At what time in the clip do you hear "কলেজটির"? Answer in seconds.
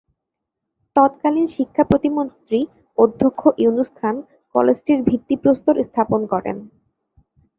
4.55-4.99